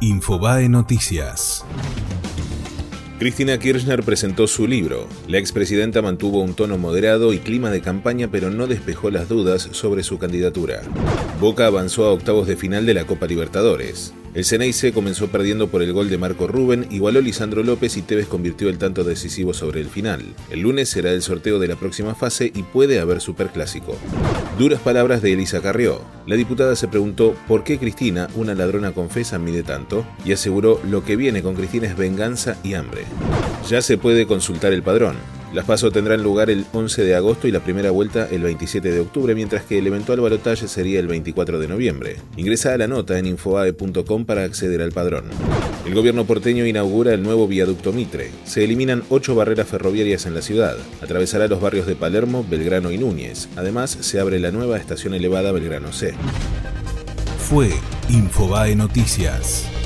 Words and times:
Infobae 0.00 0.68
Noticias. 0.68 1.64
Cristina 3.18 3.58
Kirchner 3.58 4.04
presentó 4.04 4.46
su 4.46 4.68
libro. 4.68 5.08
La 5.26 5.38
expresidenta 5.38 6.02
mantuvo 6.02 6.40
un 6.40 6.54
tono 6.54 6.78
moderado 6.78 7.32
y 7.32 7.38
clima 7.38 7.70
de 7.70 7.80
campaña, 7.80 8.28
pero 8.30 8.48
no 8.48 8.68
despejó 8.68 9.10
las 9.10 9.28
dudas 9.28 9.68
sobre 9.72 10.04
su 10.04 10.18
candidatura. 10.18 10.82
Boca 11.40 11.66
avanzó 11.66 12.06
a 12.06 12.12
octavos 12.12 12.46
de 12.46 12.56
final 12.56 12.86
de 12.86 12.94
la 12.94 13.06
Copa 13.08 13.26
Libertadores. 13.26 14.14
El 14.34 14.44
Ceneice 14.44 14.92
comenzó 14.92 15.28
perdiendo 15.28 15.68
por 15.68 15.82
el 15.82 15.92
gol 15.92 16.10
de 16.10 16.18
Marco 16.18 16.46
Rubén, 16.46 16.86
igualó 16.90 17.20
Lisandro 17.20 17.62
López 17.62 17.96
y 17.96 18.02
Tevez 18.02 18.26
convirtió 18.26 18.68
el 18.68 18.78
tanto 18.78 19.02
decisivo 19.02 19.54
sobre 19.54 19.80
el 19.80 19.88
final. 19.88 20.22
El 20.50 20.60
lunes 20.60 20.90
será 20.90 21.10
el 21.12 21.22
sorteo 21.22 21.58
de 21.58 21.68
la 21.68 21.76
próxima 21.76 22.14
fase 22.14 22.52
y 22.54 22.62
puede 22.62 23.00
haber 23.00 23.20
superclásico. 23.20 23.96
Duras 24.58 24.80
palabras 24.80 25.22
de 25.22 25.32
Elisa 25.32 25.60
Carrió. 25.60 26.02
La 26.26 26.36
diputada 26.36 26.76
se 26.76 26.88
preguntó 26.88 27.34
por 27.48 27.64
qué 27.64 27.78
Cristina, 27.78 28.28
una 28.34 28.54
ladrona 28.54 28.92
confesa, 28.92 29.38
mide 29.38 29.62
tanto, 29.62 30.06
y 30.24 30.32
aseguró 30.32 30.80
lo 30.88 31.04
que 31.04 31.16
viene 31.16 31.42
con 31.42 31.54
Cristina 31.54 31.86
es 31.86 31.96
venganza 31.96 32.58
y 32.62 32.74
hambre. 32.74 33.04
Ya 33.68 33.82
se 33.82 33.98
puede 33.98 34.26
consultar 34.26 34.72
el 34.72 34.82
padrón. 34.82 35.16
Las 35.52 35.64
pasos 35.64 35.92
tendrán 35.92 36.22
lugar 36.22 36.50
el 36.50 36.66
11 36.72 37.04
de 37.04 37.14
agosto 37.14 37.48
y 37.48 37.52
la 37.52 37.60
primera 37.60 37.90
vuelta 37.90 38.28
el 38.30 38.42
27 38.42 38.90
de 38.90 39.00
octubre, 39.00 39.34
mientras 39.34 39.64
que 39.64 39.78
el 39.78 39.86
eventual 39.86 40.20
balotaje 40.20 40.68
sería 40.68 41.00
el 41.00 41.06
24 41.06 41.58
de 41.58 41.68
noviembre. 41.68 42.16
Ingresa 42.36 42.74
a 42.74 42.76
la 42.76 42.86
nota 42.86 43.18
en 43.18 43.26
infoae.com 43.26 44.26
para 44.26 44.44
acceder 44.44 44.82
al 44.82 44.92
padrón. 44.92 45.24
El 45.86 45.94
gobierno 45.94 46.26
porteño 46.26 46.66
inaugura 46.66 47.14
el 47.14 47.22
nuevo 47.22 47.48
viaducto 47.48 47.92
Mitre. 47.92 48.30
Se 48.44 48.62
eliminan 48.62 49.04
ocho 49.08 49.34
barreras 49.34 49.68
ferroviarias 49.68 50.26
en 50.26 50.34
la 50.34 50.42
ciudad. 50.42 50.76
Atravesará 51.02 51.48
los 51.48 51.62
barrios 51.62 51.86
de 51.86 51.96
Palermo, 51.96 52.44
Belgrano 52.48 52.92
y 52.92 52.98
Núñez. 52.98 53.48
Además, 53.56 53.96
se 54.00 54.20
abre 54.20 54.38
la 54.40 54.50
nueva 54.50 54.76
estación 54.76 55.14
elevada 55.14 55.50
Belgrano 55.50 55.92
C. 55.92 56.14
Fue 57.38 57.70
Infobae 58.10 58.76
Noticias. 58.76 59.77